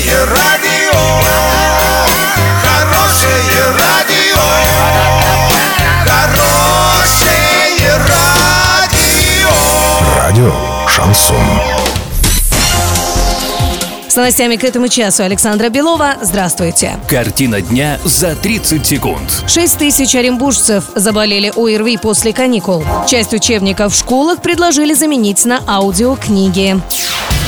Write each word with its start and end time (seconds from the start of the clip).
Хорошее 0.00 0.24
радио, 0.24 0.98
хорошее 2.62 3.64
радио, 3.78 4.40
хорошее 6.06 7.98
радио. 8.08 9.50
Радио 10.16 10.54
Шансон. 10.88 11.36
С 14.08 14.16
новостями 14.16 14.56
к 14.56 14.64
этому 14.64 14.88
часу 14.88 15.22
Александра 15.22 15.68
Белова. 15.68 16.14
Здравствуйте. 16.22 16.96
Картина 17.06 17.60
дня 17.60 18.00
за 18.02 18.34
30 18.34 18.86
секунд. 18.86 19.44
6 19.46 19.78
тысяч 19.78 20.14
оренбуржцев 20.14 20.84
заболели 20.94 21.52
ОРВИ 21.54 21.98
после 21.98 22.32
каникул. 22.32 22.82
Часть 23.06 23.34
учебников 23.34 23.92
в 23.92 23.98
школах 23.98 24.40
предложили 24.40 24.94
заменить 24.94 25.44
на 25.44 25.60
аудиокниги. 25.66 26.80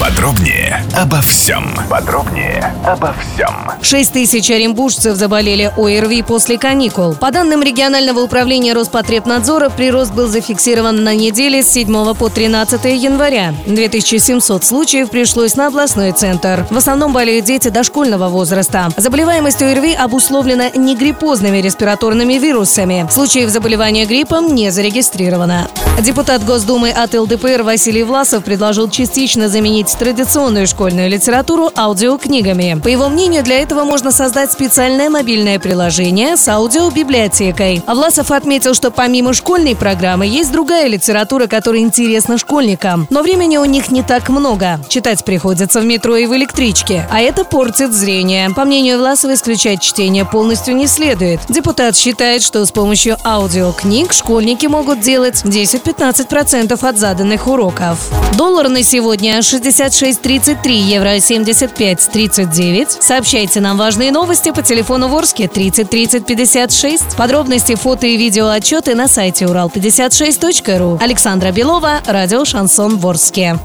Подробнее 0.02 0.84
обо 0.96 1.20
всем. 1.20 1.76
Подробнее 1.88 2.74
обо 2.84 3.14
всем. 3.14 3.70
6 3.80 4.12
тысяч 4.12 4.50
оренбуржцев 4.50 5.14
заболели 5.14 5.72
ОРВИ 5.76 6.22
после 6.22 6.58
каникул. 6.58 7.14
По 7.14 7.30
данным 7.30 7.62
регионального 7.62 8.18
управления 8.18 8.72
Роспотребнадзора, 8.72 9.68
прирост 9.68 10.12
был 10.12 10.26
зафиксирован 10.26 11.04
на 11.04 11.14
неделе 11.14 11.62
с 11.62 11.70
7 11.70 12.14
по 12.14 12.28
13 12.28 12.84
января. 13.00 13.54
2700 13.66 14.64
случаев 14.64 15.08
пришлось 15.08 15.54
на 15.54 15.68
областной 15.68 16.10
центр. 16.10 16.66
В 16.68 16.76
основном 16.76 17.12
болеют 17.12 17.44
дети 17.44 17.68
дошкольного 17.68 18.28
возраста. 18.28 18.88
Заболеваемость 18.96 19.62
ОРВИ 19.62 19.94
обусловлена 19.94 20.70
негриппозными 20.70 21.58
респираторными 21.58 22.34
вирусами. 22.34 23.06
Случаев 23.08 23.50
заболевания 23.50 24.04
гриппом 24.04 24.52
не 24.52 24.70
зарегистрировано. 24.72 25.68
Депутат 26.00 26.44
Госдумы 26.44 26.90
от 26.90 27.14
ЛДПР 27.14 27.62
Василий 27.62 28.02
Власов 28.02 28.42
предложил 28.42 28.90
частично 28.90 29.48
заменить 29.48 29.91
традиционную 29.94 30.66
школьную 30.66 31.08
литературу 31.08 31.70
аудиокнигами. 31.76 32.80
По 32.82 32.88
его 32.88 33.08
мнению, 33.08 33.42
для 33.42 33.60
этого 33.60 33.84
можно 33.84 34.12
создать 34.12 34.52
специальное 34.52 35.10
мобильное 35.10 35.58
приложение 35.58 36.36
с 36.36 36.48
аудиобиблиотекой. 36.48 37.82
А 37.86 37.94
Власов 37.94 38.30
отметил, 38.30 38.74
что 38.74 38.90
помимо 38.90 39.32
школьной 39.34 39.76
программы 39.76 40.26
есть 40.26 40.52
другая 40.52 40.88
литература, 40.88 41.46
которая 41.46 41.82
интересна 41.82 42.38
школьникам. 42.38 43.06
Но 43.10 43.22
времени 43.22 43.56
у 43.56 43.64
них 43.64 43.90
не 43.90 44.02
так 44.02 44.28
много. 44.28 44.80
Читать 44.88 45.24
приходится 45.24 45.80
в 45.80 45.84
метро 45.84 46.16
и 46.16 46.26
в 46.26 46.34
электричке. 46.34 47.08
А 47.10 47.20
это 47.20 47.44
портит 47.44 47.92
зрение. 47.92 48.50
По 48.50 48.64
мнению 48.64 48.98
Власова, 48.98 49.34
исключать 49.34 49.82
чтение 49.82 50.24
полностью 50.24 50.76
не 50.76 50.86
следует. 50.86 51.40
Депутат 51.48 51.96
считает, 51.96 52.42
что 52.42 52.64
с 52.64 52.70
помощью 52.70 53.16
аудиокниг 53.24 54.12
школьники 54.12 54.66
могут 54.66 55.00
делать 55.00 55.42
10-15% 55.44 56.88
от 56.88 56.98
заданных 56.98 57.46
уроков. 57.46 57.98
Доллар 58.36 58.68
на 58.68 58.82
сегодня 58.82 59.38
66.33, 59.86 60.70
евро 60.70 61.16
75.39. 61.16 63.00
Сообщайте 63.00 63.60
нам 63.60 63.76
важные 63.76 64.12
новости 64.12 64.52
по 64.52 64.62
телефону 64.62 65.08
Ворске 65.08 65.48
30 65.48 65.90
30 65.90 66.24
56. 66.24 67.16
Подробности, 67.16 67.74
фото 67.74 68.06
и 68.06 68.16
видео 68.16 68.48
отчеты 68.48 68.94
на 68.94 69.08
сайте 69.08 69.46
урал56.ру. 69.46 70.98
Александра 71.02 71.50
Белова, 71.50 72.00
радио 72.06 72.44
«Шансон 72.44 72.96
Ворске». 72.98 73.58